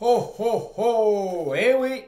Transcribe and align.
Ho, 0.00 0.32
ho, 0.38 0.72
ho! 0.76 1.54
Eh 1.56 1.74
oui! 1.74 2.04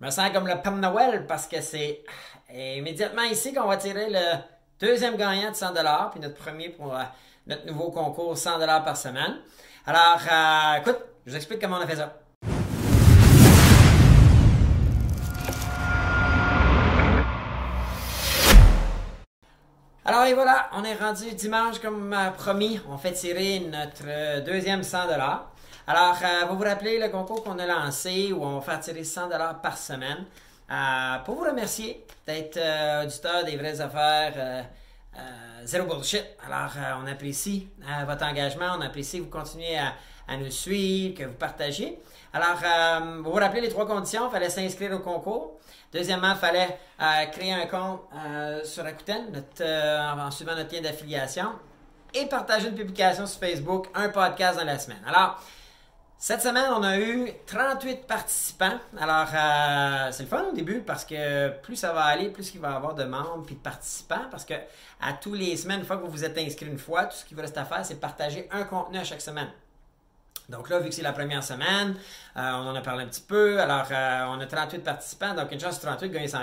Je 0.00 0.06
me 0.06 0.10
sens 0.10 0.30
comme 0.32 0.48
le 0.48 0.54
Père 0.62 0.72
Noël 0.72 1.26
parce 1.26 1.46
que 1.46 1.60
c'est 1.60 2.02
immédiatement 2.50 3.24
ici 3.24 3.52
qu'on 3.52 3.66
va 3.66 3.76
tirer 3.76 4.08
le 4.08 4.38
deuxième 4.80 5.16
gagnant 5.16 5.50
de 5.50 5.54
100 5.54 5.74
puis 6.12 6.20
notre 6.20 6.36
premier 6.36 6.70
pour 6.70 6.96
euh, 6.96 7.02
notre 7.46 7.66
nouveau 7.66 7.90
concours 7.90 8.38
100 8.38 8.58
par 8.82 8.96
semaine. 8.96 9.36
Alors, 9.84 10.18
euh, 10.32 10.80
écoute, 10.80 10.98
je 11.26 11.30
vous 11.30 11.36
explique 11.36 11.60
comment 11.60 11.76
on 11.76 11.80
a 11.80 11.86
fait 11.86 11.96
ça. 11.96 12.14
Alors 20.06 20.24
et 20.24 20.32
voilà, 20.32 20.70
on 20.72 20.84
est 20.84 20.94
rendu 20.94 21.34
dimanche 21.34 21.80
comme 21.80 22.14
euh, 22.14 22.30
promis. 22.30 22.80
On 22.88 22.96
fait 22.96 23.12
tirer 23.12 23.60
notre 23.60 24.40
deuxième 24.42 24.82
100 24.82 25.08
alors, 25.88 26.16
euh, 26.20 26.46
vous 26.46 26.56
vous 26.56 26.64
rappelez 26.64 26.98
le 26.98 27.08
concours 27.10 27.44
qu'on 27.44 27.60
a 27.60 27.66
lancé 27.66 28.32
où 28.32 28.44
on 28.44 28.58
va 28.58 28.60
faire 28.60 28.80
tirer 28.80 29.04
100 29.04 29.28
par 29.62 29.78
semaine. 29.78 30.24
Euh, 30.68 31.18
pour 31.24 31.36
vous 31.36 31.44
remercier 31.44 32.04
d'être 32.26 32.56
euh, 32.56 33.04
auditeur 33.04 33.44
des 33.44 33.56
vraies 33.56 33.80
affaires 33.80 34.66
zéro 35.64 35.86
bullshit. 35.86 36.24
Alors, 36.44 36.72
on 37.02 37.06
apprécie 37.06 37.68
votre 38.04 38.24
engagement, 38.24 38.76
on 38.76 38.80
apprécie 38.80 39.18
que 39.18 39.24
vous 39.24 39.30
continuez 39.30 39.78
à, 39.78 40.36
nous 40.36 40.50
suivre, 40.50 41.16
que 41.16 41.24
vous 41.24 41.34
partagez. 41.34 41.98
Alors, 42.32 42.58
vous 43.22 43.30
vous 43.30 43.38
rappelez 43.38 43.62
les 43.62 43.68
trois 43.68 43.86
conditions. 43.86 44.28
Il 44.28 44.32
fallait 44.32 44.50
s'inscrire 44.50 44.92
au 44.92 44.98
concours. 44.98 45.58
Deuxièmement, 45.92 46.32
il 46.32 46.36
fallait 46.36 46.78
créer 47.30 47.54
un 47.54 47.66
compte 47.66 48.02
sur 48.64 48.84
Rakuten 48.84 49.42
en 49.60 50.30
suivant 50.30 50.54
notre 50.54 50.74
lien 50.74 50.82
d'affiliation 50.82 51.52
et 52.12 52.26
partager 52.26 52.68
une 52.68 52.74
publication 52.74 53.26
sur 53.26 53.40
Facebook, 53.40 53.86
un 53.94 54.10
podcast 54.10 54.58
dans 54.58 54.64
la 54.64 54.78
semaine. 54.78 55.02
Alors, 55.06 55.40
cette 56.18 56.40
semaine, 56.40 56.70
on 56.74 56.82
a 56.82 56.98
eu 56.98 57.30
38 57.46 58.06
participants. 58.06 58.78
Alors, 58.98 59.28
euh, 59.34 60.10
c'est 60.12 60.22
le 60.22 60.28
fun 60.28 60.44
au 60.50 60.54
début 60.54 60.80
parce 60.80 61.04
que 61.04 61.50
plus 61.60 61.76
ça 61.76 61.92
va 61.92 62.04
aller, 62.04 62.30
plus 62.30 62.54
il 62.54 62.60
va 62.60 62.70
y 62.70 62.74
avoir 62.74 62.94
de 62.94 63.04
membres 63.04 63.44
puis 63.44 63.54
de 63.54 63.60
participants. 63.60 64.24
Parce 64.30 64.46
que 64.46 64.54
à 65.00 65.12
tous 65.12 65.34
les 65.34 65.56
semaines, 65.56 65.80
une 65.80 65.84
fois 65.84 65.98
que 65.98 66.04
vous 66.04 66.10
vous 66.10 66.24
êtes 66.24 66.38
inscrit 66.38 66.66
une 66.66 66.78
fois, 66.78 67.04
tout 67.04 67.16
ce 67.16 67.24
qu'il 67.26 67.36
vous 67.36 67.42
reste 67.42 67.58
à 67.58 67.66
faire, 67.66 67.84
c'est 67.84 68.00
partager 68.00 68.48
un 68.50 68.64
contenu 68.64 68.98
à 68.98 69.04
chaque 69.04 69.20
semaine. 69.20 69.50
Donc 70.48 70.70
là, 70.70 70.78
vu 70.78 70.88
que 70.88 70.94
c'est 70.94 71.02
la 71.02 71.12
première 71.12 71.44
semaine, 71.44 71.96
euh, 72.36 72.40
on 72.40 72.68
en 72.68 72.74
a 72.74 72.80
parlé 72.80 73.04
un 73.04 73.08
petit 73.08 73.20
peu. 73.20 73.60
Alors, 73.60 73.86
euh, 73.90 74.24
on 74.28 74.40
a 74.40 74.46
38 74.46 74.78
participants. 74.78 75.34
Donc, 75.34 75.52
une 75.52 75.60
chance 75.60 75.78
sur 75.78 75.86
38 75.86 76.08
de 76.08 76.14
gagner 76.14 76.28
100 76.28 76.38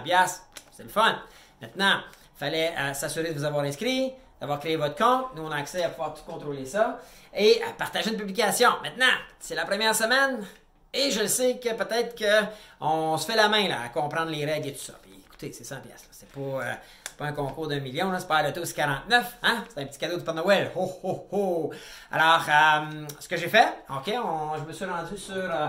C'est 0.71 0.83
le 0.83 0.89
fun. 0.89 1.17
Maintenant, 1.61 1.99
il 2.35 2.39
fallait 2.39 2.93
s'assurer 2.93 3.33
de 3.33 3.39
vous 3.39 3.45
avoir 3.45 3.63
inscrit, 3.63 4.13
d'avoir 4.43 4.59
créé 4.59 4.75
votre 4.75 4.97
compte. 4.97 5.27
Nous, 5.37 5.41
on 5.41 5.51
a 5.51 5.55
accès 5.55 5.85
à 5.85 5.89
pouvoir 5.89 6.13
tout 6.13 6.23
contrôler 6.29 6.65
ça. 6.65 6.99
Et 7.33 7.61
à 7.63 7.71
partager 7.71 8.11
une 8.11 8.17
publication. 8.17 8.71
Maintenant, 8.83 9.13
c'est 9.39 9.55
la 9.55 9.63
première 9.63 9.95
semaine. 9.95 10.45
Et 10.93 11.11
je 11.11 11.25
sais 11.27 11.59
que 11.59 11.69
peut-être 11.73 12.13
qu'on 12.13 13.17
se 13.17 13.25
fait 13.25 13.37
la 13.37 13.47
main 13.47 13.69
là, 13.69 13.83
à 13.85 13.87
comprendre 13.87 14.31
les 14.31 14.43
règles 14.43 14.67
et 14.67 14.73
tout 14.73 14.83
ça. 14.83 14.95
Puis 15.01 15.13
écoutez, 15.25 15.53
c'est 15.53 15.63
100 15.63 15.77
pièces. 15.79 16.09
C'est 16.11 16.29
pas, 16.29 16.41
euh, 16.41 16.73
un 17.21 17.31
concours 17.31 17.69
d'un 17.69 17.79
million. 17.79 18.11
C'est 18.19 18.27
pas 18.27 18.43
le 18.43 18.65
c'est 18.65 18.75
49. 18.75 19.37
Hein? 19.43 19.63
C'est 19.69 19.81
un 19.81 19.85
petit 19.85 19.97
cadeau 19.97 20.17
de 20.17 20.23
Père 20.23 20.33
Noël. 20.33 20.71
Ho, 20.75 20.91
ho, 21.03 21.27
ho. 21.31 21.71
Alors, 22.11 22.43
euh, 22.45 23.05
ce 23.21 23.29
que 23.29 23.37
j'ai 23.37 23.47
fait, 23.47 23.69
OK, 23.89 24.13
je 24.13 24.67
me 24.67 24.73
suis 24.73 24.85
rendu 24.85 25.17
sur 25.17 25.35
euh, 25.35 25.67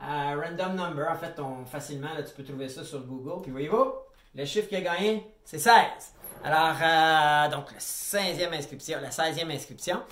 Random 0.00 0.74
Number. 0.74 1.08
En 1.08 1.14
fait, 1.16 1.38
on, 1.38 1.64
facilement, 1.64 2.12
là, 2.12 2.24
tu 2.24 2.34
peux 2.34 2.42
trouver 2.42 2.68
ça 2.68 2.82
sur 2.82 3.02
Google. 3.02 3.42
Puis 3.42 3.52
voyez-vous, 3.52 3.92
le 4.34 4.44
chiffre 4.44 4.68
qui 4.68 4.74
a 4.74 4.80
gagné, 4.80 5.32
c'est 5.44 5.60
16. 5.60 5.72
Alors, 6.44 6.76
euh, 6.80 7.48
donc, 7.48 7.72
la 7.72 7.78
16e 7.78 8.52
inscription, 8.54 8.98
la 9.00 9.10
16e 9.10 9.50
inscription. 9.50 10.02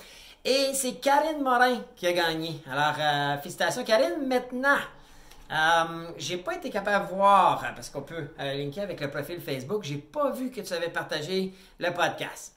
Et 0.45 0.73
c'est 0.75 0.95
Karine 0.95 1.43
Morin 1.43 1.81
qui 1.97 2.07
a 2.07 2.13
gagné. 2.13 2.61
Alors, 2.71 2.95
euh, 2.99 3.39
félicitations, 3.39 3.85
Karine. 3.85 4.27
Maintenant, 4.27 4.79
euh, 5.51 6.09
j'ai 6.19 6.39
pas 6.39 6.55
été 6.55 6.71
capable 6.71 7.07
de 7.07 7.15
voir, 7.15 7.61
parce 7.75 7.89
qu'on 7.89 8.03
peut 8.03 8.29
linker 8.39 8.83
avec 8.83 9.01
le 9.01 9.11
profil 9.11 9.41
Facebook, 9.41 9.85
j'ai 9.85 9.99
pas 9.99 10.31
vu 10.31 10.51
que 10.51 10.61
tu 10.61 10.73
avais 10.73 10.89
partagé 10.89 11.53
le 11.79 11.91
podcast. 11.93 12.55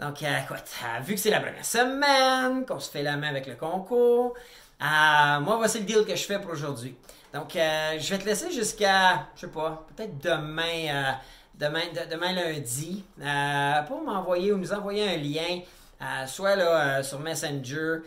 Donc, 0.00 0.22
écoute, 0.22 0.64
vu 1.02 1.14
que 1.14 1.20
c'est 1.20 1.30
la 1.30 1.40
première 1.40 1.64
semaine, 1.64 2.66
qu'on 2.66 2.80
se 2.80 2.90
fait 2.90 3.02
la 3.02 3.16
main 3.16 3.28
avec 3.28 3.46
le 3.46 3.54
concours, 3.54 4.34
moi, 4.80 5.56
voici 5.56 5.80
le 5.80 5.84
deal 5.84 6.04
que 6.04 6.16
je 6.16 6.24
fais 6.24 6.40
pour 6.40 6.52
aujourd'hui. 6.52 6.96
Donc, 7.32 7.52
je 7.52 8.10
vais 8.10 8.18
te 8.18 8.24
laisser 8.24 8.50
jusqu'à, 8.50 9.26
je 9.36 9.42
sais 9.42 9.48
pas, 9.48 9.86
peut-être 9.94 10.18
demain 10.18 11.16
demain, 11.58 11.82
demain 12.10 12.32
lundi 12.32 13.04
euh, 13.20 13.82
pour 13.82 14.02
m'envoyer 14.02 14.52
ou 14.52 14.58
nous 14.58 14.72
envoyer 14.72 15.14
un 15.14 15.16
lien, 15.16 15.60
euh, 16.02 16.26
soit 16.26 16.56
là, 16.56 16.98
euh, 16.98 17.02
sur 17.02 17.20
Messenger, 17.20 17.98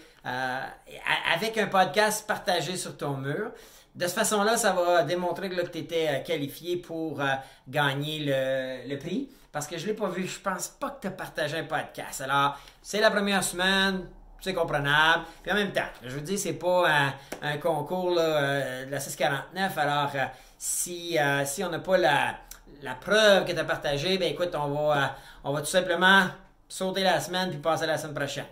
avec 1.33 1.57
un 1.57 1.67
podcast 1.67 2.27
partagé 2.27 2.75
sur 2.75 2.97
ton 2.97 3.15
mur. 3.15 3.51
De 3.95 4.05
cette 4.05 4.15
façon-là, 4.15 4.57
ça 4.57 4.73
va 4.73 5.03
démontrer 5.03 5.49
que, 5.49 5.65
tu 5.67 5.79
étais 5.79 6.21
qualifié 6.25 6.77
pour 6.77 7.21
gagner 7.67 8.19
le, 8.19 8.89
le, 8.89 8.99
prix. 8.99 9.29
Parce 9.51 9.65
que 9.65 9.77
je 9.77 9.83
ne 9.83 9.87
l'ai 9.87 9.93
pas 9.95 10.09
vu, 10.09 10.27
je 10.27 10.39
pense 10.39 10.67
pas 10.67 10.89
que 10.91 11.01
tu 11.01 11.07
as 11.07 11.11
partagé 11.11 11.57
un 11.57 11.63
podcast. 11.63 12.21
Alors, 12.21 12.59
c'est 12.81 12.99
la 12.99 13.09
première 13.09 13.43
semaine, 13.43 14.05
c'est 14.41 14.53
comprenable. 14.53 15.23
Puis 15.41 15.51
en 15.51 15.55
même 15.55 15.71
temps, 15.71 15.87
je 16.03 16.09
vous 16.09 16.21
dis, 16.21 16.37
c'est 16.37 16.53
pas 16.53 17.13
un, 17.41 17.57
concours 17.57 18.15
de 18.15 18.91
la 18.91 18.99
649. 18.99 19.77
Alors, 19.77 20.11
si, 20.57 21.17
si 21.45 21.63
on 21.63 21.69
n'a 21.69 21.79
pas 21.79 21.97
la, 21.97 22.35
la 22.81 22.95
preuve 22.95 23.45
que 23.45 23.51
tu 23.51 23.59
as 23.59 23.63
partagée, 23.63 24.17
ben 24.17 24.31
écoute, 24.31 24.53
on 24.53 24.67
va, 24.67 24.97
euh, 24.97 25.07
on 25.43 25.53
va 25.53 25.61
tout 25.61 25.67
simplement 25.67 26.27
sauter 26.67 27.03
la 27.03 27.19
semaine 27.19 27.49
puis 27.49 27.59
passer 27.59 27.83
à 27.83 27.87
la 27.87 27.97
semaine 27.97 28.15
prochaine. 28.15 28.45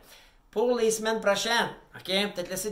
Pour 0.49 0.77
les 0.77 0.91
semaines 0.91 1.19
prochaines, 1.19 1.69
OK? 1.95 2.05
Peut-être 2.05 2.49
laisser 2.49 2.71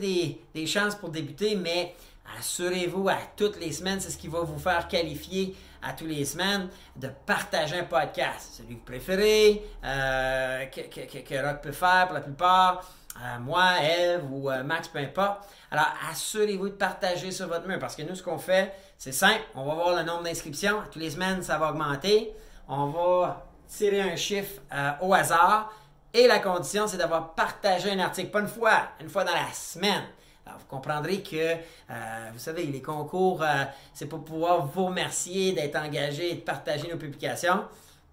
des, 0.53 0.65
chances 0.67 0.95
pour 0.95 1.09
débuter, 1.09 1.55
mais 1.55 1.93
assurez-vous 2.39 3.09
à 3.09 3.17
toutes 3.35 3.59
les 3.59 3.71
semaines, 3.71 3.99
c'est 3.99 4.09
ce 4.09 4.17
qui 4.17 4.29
va 4.29 4.39
vous 4.39 4.57
faire 4.57 4.87
qualifier 4.87 5.55
à 5.81 5.91
toutes 5.91 6.07
les 6.07 6.23
semaines 6.23 6.69
de 6.95 7.09
partager 7.25 7.79
un 7.79 7.83
podcast. 7.83 8.53
Celui 8.57 8.75
que 8.75 8.79
vous 8.79 8.85
préférez, 8.85 9.61
euh, 9.83 10.65
que, 10.67 10.81
que, 10.81 11.45
Rock 11.45 11.61
peut 11.61 11.73
faire 11.73 12.05
pour 12.05 12.13
la 12.13 12.21
plupart. 12.21 12.89
Euh, 13.17 13.39
moi, 13.39 13.81
Eve 13.81 14.23
ou 14.31 14.49
Max, 14.63 14.87
peu 14.87 14.99
importe. 14.99 15.47
Alors, 15.69 15.87
assurez-vous 16.11 16.69
de 16.69 16.73
partager 16.73 17.31
sur 17.31 17.47
votre 17.47 17.67
mur 17.67 17.79
parce 17.79 17.95
que 17.95 18.01
nous, 18.01 18.15
ce 18.15 18.23
qu'on 18.23 18.37
fait, 18.37 18.73
c'est 18.97 19.11
simple. 19.11 19.41
On 19.55 19.65
va 19.65 19.75
voir 19.75 19.95
le 19.95 20.03
nombre 20.03 20.23
d'inscriptions. 20.23 20.81
Toutes 20.91 21.01
les 21.01 21.11
semaines, 21.11 21.43
ça 21.43 21.57
va 21.57 21.71
augmenter. 21.71 22.33
On 22.67 22.87
va 22.87 23.45
tirer 23.67 24.01
un 24.01 24.15
chiffre 24.15 24.61
euh, 24.73 24.91
au 25.01 25.13
hasard. 25.13 25.71
Et 26.13 26.27
la 26.27 26.39
condition, 26.39 26.87
c'est 26.87 26.97
d'avoir 26.97 27.33
partagé 27.33 27.91
un 27.91 27.99
article, 27.99 28.29
pas 28.29 28.41
une 28.41 28.47
fois, 28.47 28.89
une 29.01 29.09
fois 29.09 29.23
dans 29.23 29.33
la 29.33 29.51
semaine. 29.51 30.03
Alors, 30.45 30.59
vous 30.59 30.65
comprendrez 30.67 31.23
que, 31.23 31.35
euh, 31.35 32.29
vous 32.31 32.39
savez, 32.39 32.65
les 32.65 32.81
concours, 32.81 33.41
euh, 33.41 33.63
c'est 33.93 34.05
pour 34.05 34.23
pouvoir 34.23 34.65
vous 34.67 34.85
remercier 34.85 35.53
d'être 35.53 35.75
engagé 35.75 36.31
et 36.31 36.35
de 36.35 36.41
partager 36.41 36.87
nos 36.87 36.97
publications. 36.97 37.63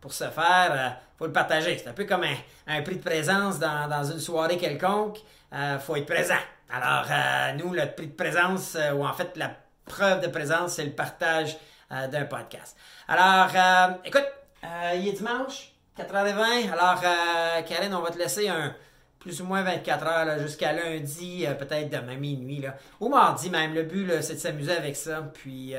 Pour 0.01 0.13
ce 0.13 0.25
faire, 0.31 0.97
il 1.05 1.19
faut 1.19 1.27
le 1.27 1.33
partager. 1.33 1.77
C'est 1.79 1.89
un 1.89 1.93
peu 1.93 2.05
comme 2.05 2.25
un, 2.67 2.83
prix 2.83 2.97
de 2.97 3.03
présence 3.03 3.59
dans, 3.59 4.05
une 4.05 4.21
soirée 4.21 4.57
quelconque. 4.57 5.19
Il 5.53 5.79
faut 5.79 5.97
être 5.97 6.07
présent. 6.07 6.39
Alors, 6.73 7.05
euh, 7.11 7.53
nous, 7.55 7.73
le 7.73 7.87
prix 7.95 8.07
de 8.07 8.13
présence, 8.13 8.77
euh, 8.77 8.93
ou 8.93 9.05
en 9.05 9.13
fait 9.13 9.37
la 9.37 9.51
preuve 9.87 10.21
de 10.21 10.29
présence, 10.29 10.75
c'est 10.75 10.85
le 10.85 10.93
partage 10.93 11.57
euh, 11.91 12.07
d'un 12.07 12.25
podcast. 12.25 12.77
Alors, 13.09 13.49
écoute, 14.05 14.27
il 14.95 15.09
est 15.09 15.13
dimanche, 15.13 15.73
4h20. 15.99 16.73
Alors, 16.73 17.03
Karine, 17.67 17.93
on 17.93 18.03
va 18.03 18.11
te 18.11 18.19
laisser 18.19 18.49
un 18.49 18.75
plus 19.19 19.43
ou 19.43 19.45
moins 19.45 19.63
24 19.63 20.07
heures 20.07 20.39
jusqu'à 20.39 20.73
lundi, 20.73 21.45
peut-être 21.59 21.91
demain 21.91 22.17
minuit, 22.17 22.61
là, 22.61 22.77
ou 23.01 23.09
mardi 23.09 23.51
même. 23.51 23.75
Le 23.75 23.83
but, 23.83 24.23
c'est 24.23 24.35
de 24.35 24.39
s'amuser 24.39 24.77
avec 24.77 24.95
ça. 24.95 25.23
Puis, 25.35 25.75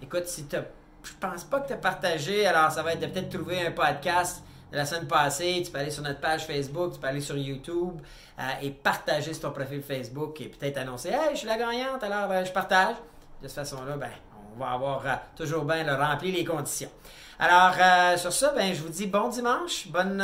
écoute, 0.00 0.26
si 0.26 0.46
tu 0.46 0.56
je 1.02 1.12
pense 1.18 1.44
pas 1.44 1.60
que 1.60 1.68
tu 1.68 1.72
as 1.72 1.78
partagé, 1.78 2.46
alors 2.46 2.70
ça 2.70 2.82
va 2.82 2.92
être 2.92 3.00
de 3.00 3.06
peut-être 3.06 3.30
trouver 3.30 3.66
un 3.66 3.70
podcast 3.70 4.42
de 4.70 4.76
la 4.76 4.86
semaine 4.86 5.06
passée, 5.06 5.62
tu 5.64 5.70
peux 5.70 5.78
aller 5.78 5.90
sur 5.90 6.02
notre 6.02 6.20
page 6.20 6.46
Facebook, 6.46 6.92
tu 6.94 7.00
peux 7.00 7.06
aller 7.06 7.20
sur 7.20 7.36
YouTube 7.36 8.00
euh, 8.38 8.42
et 8.62 8.70
partager 8.70 9.32
sur 9.34 9.42
ton 9.42 9.50
profil 9.50 9.82
Facebook 9.82 10.40
et 10.40 10.46
peut-être 10.48 10.78
annoncer 10.78 11.08
Hey, 11.08 11.30
je 11.32 11.38
suis 11.38 11.46
la 11.46 11.56
gagnante, 11.56 12.02
alors 12.02 12.30
euh, 12.30 12.44
je 12.44 12.52
partage. 12.52 12.96
De 13.42 13.48
cette 13.48 13.56
façon-là, 13.56 13.96
ben, 13.96 14.10
on 14.54 14.60
va 14.60 14.72
avoir 14.72 15.06
euh, 15.06 15.14
toujours 15.36 15.64
bien 15.64 15.96
rempli 15.96 16.30
les 16.30 16.44
conditions. 16.44 16.90
Alors, 17.38 17.74
sur 18.18 18.32
ça, 18.34 18.52
ben, 18.54 18.74
je 18.74 18.82
vous 18.82 18.90
dis 18.90 19.06
bon 19.06 19.28
dimanche, 19.28 19.88
bonne, 19.88 20.22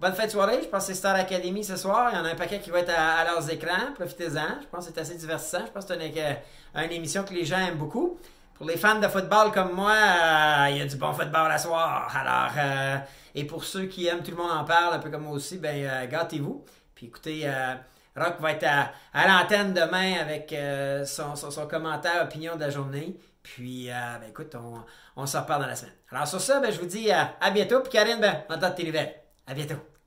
bonne 0.00 0.12
fête 0.14 0.30
soirée. 0.30 0.60
Je 0.62 0.68
pense 0.68 0.82
que 0.82 0.92
c'est 0.92 0.94
Star 0.94 1.16
Academy 1.16 1.64
ce 1.64 1.74
soir. 1.74 2.10
Il 2.12 2.16
y 2.16 2.20
en 2.20 2.24
a 2.24 2.28
un 2.28 2.36
paquet 2.36 2.60
qui 2.60 2.70
va 2.70 2.78
être 2.78 2.92
à, 2.96 3.24
leurs 3.24 3.50
écrans. 3.50 3.92
Profitez-en. 3.96 4.60
Je 4.62 4.66
pense 4.70 4.86
que 4.86 4.92
c'est 4.94 5.00
assez 5.00 5.16
divertissant. 5.16 5.66
Je 5.66 5.72
pense 5.72 5.84
que 5.84 5.94
c'est 5.94 6.84
une 6.84 6.92
émission 6.92 7.24
que 7.24 7.34
les 7.34 7.44
gens 7.44 7.58
aiment 7.58 7.78
beaucoup. 7.78 8.18
Pour 8.58 8.66
les 8.66 8.76
fans 8.76 8.98
de 8.98 9.06
football 9.06 9.52
comme 9.52 9.72
moi, 9.72 9.92
euh, 9.92 10.70
il 10.70 10.78
y 10.78 10.80
a 10.80 10.84
du 10.84 10.96
bon 10.96 11.12
football 11.12 11.48
à 11.48 11.58
soir. 11.58 12.12
Alors, 12.12 12.50
euh, 12.58 12.98
et 13.36 13.44
pour 13.44 13.62
ceux 13.62 13.86
qui 13.86 14.08
aiment 14.08 14.24
Tout 14.24 14.32
le 14.32 14.36
monde 14.36 14.50
en 14.50 14.64
parle, 14.64 14.94
un 14.94 14.98
peu 14.98 15.10
comme 15.10 15.22
moi 15.22 15.32
aussi, 15.32 15.58
ben 15.58 15.86
euh, 15.86 16.06
gâtez-vous. 16.08 16.64
Puis 16.92 17.06
écoutez, 17.06 17.48
Rock 18.16 18.40
va 18.40 18.50
être 18.50 18.66
à, 18.66 19.28
l'antenne 19.28 19.72
demain 19.72 20.14
avec 20.20 20.52
son, 21.06 21.66
commentaire, 21.68 22.24
opinion 22.24 22.56
de 22.56 22.60
la 22.62 22.70
journée. 22.70 23.16
Puis, 23.44 23.86
ben 23.86 24.28
écoute, 24.28 24.56
on, 24.56 24.82
on 25.14 25.24
s'en 25.24 25.42
reparle 25.42 25.62
dans 25.62 25.68
la 25.68 25.76
semaine. 25.76 25.94
Alors 26.10 26.26
sur 26.26 26.40
ça, 26.40 26.58
ben, 26.58 26.72
je 26.72 26.80
vous 26.80 26.86
dis 26.86 27.12
à 27.12 27.50
bientôt. 27.52 27.78
Puis 27.78 27.92
Karine, 27.92 28.18
ben, 28.20 28.42
on 28.48 28.54
attend 28.54 28.72
tes 28.72 28.82
nouvelles. 28.82 29.14
À 29.46 29.54
bientôt. 29.54 29.97